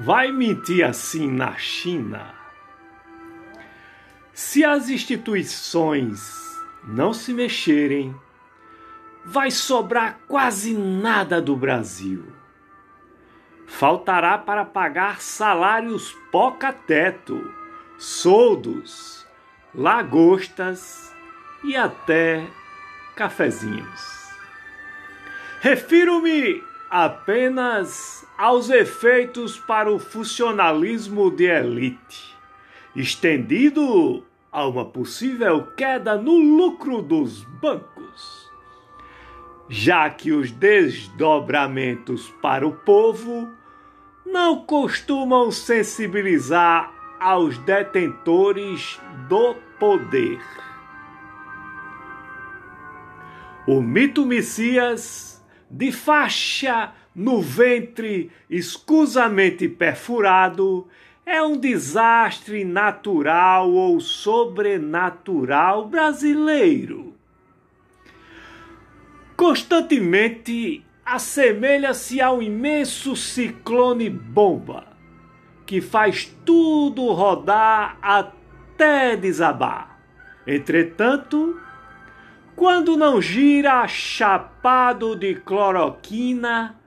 [0.00, 2.34] vai mentir assim na China?
[4.32, 6.34] Se as instituições
[6.84, 8.14] não se mexerem,
[9.26, 12.24] vai sobrar quase nada do Brasil.
[13.66, 17.52] Faltará para pagar salários poca-teto,
[17.98, 19.26] soldos,
[19.74, 21.14] lagostas
[21.62, 22.46] e até
[23.14, 24.30] cafezinhos.
[25.60, 32.36] Refiro-me apenas aos efeitos para o funcionalismo de elite,
[32.96, 38.50] estendido a uma possível queda no lucro dos bancos,
[39.68, 43.48] já que os desdobramentos para o povo
[44.26, 50.40] não costumam sensibilizar aos detentores do poder.
[53.66, 55.39] O mito Messias,
[55.70, 60.88] de faixa no ventre escusamente perfurado,
[61.24, 67.14] é um desastre natural ou sobrenatural brasileiro.
[69.36, 74.86] Constantemente assemelha-se ao imenso ciclone bomba,
[75.64, 80.00] que faz tudo rodar até desabar.
[80.46, 81.58] Entretanto,
[82.60, 86.78] quando não gira chapado de cloroquina,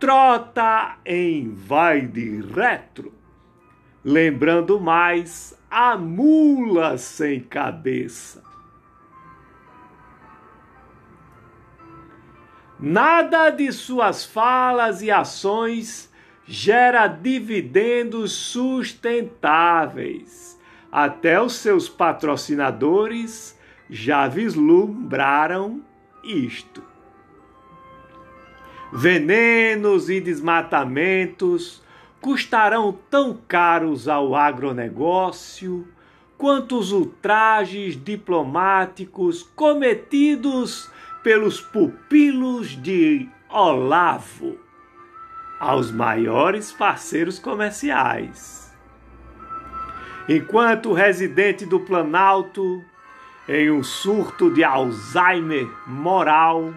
[0.00, 3.12] trota em vai de retro,
[4.02, 8.42] lembrando mais a mula sem cabeça.
[12.80, 16.10] Nada de suas falas e ações
[16.46, 20.58] gera dividendos sustentáveis.
[20.90, 23.54] Até os seus patrocinadores
[23.88, 25.82] já vislumbraram
[26.22, 26.82] isto.
[28.92, 31.82] Venenos e desmatamentos
[32.20, 35.86] custarão tão caros ao agronegócio
[36.38, 40.90] quanto os ultrajes diplomáticos cometidos
[41.22, 44.58] pelos pupilos de Olavo
[45.58, 48.74] aos maiores parceiros comerciais.
[50.28, 52.82] Enquanto residente do Planalto
[53.48, 56.72] em um surto de Alzheimer moral,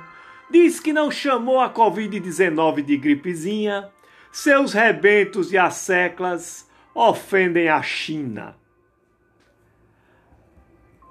[0.50, 3.90] diz que não chamou a Covid-19 de gripezinha,
[4.32, 8.56] seus rebentos e asseclas ofendem a China.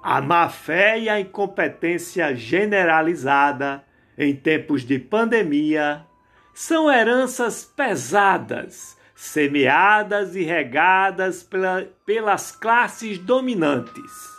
[0.01, 3.83] A má-fé e a incompetência generalizada
[4.17, 6.05] em tempos de pandemia
[6.53, 14.36] são heranças pesadas, semeadas e regadas pela, pelas classes dominantes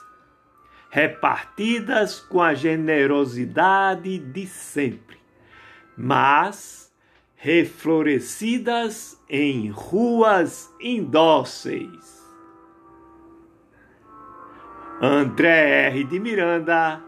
[0.91, 5.19] repartidas com a generosidade de sempre,
[5.97, 6.93] mas
[7.37, 12.19] reflorescidas em ruas indóceis.
[15.01, 16.05] André R.
[16.05, 17.01] de Miranda,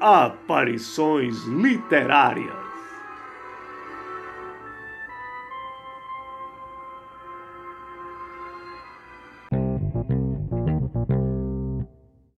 [0.00, 2.69] Aparições Literárias.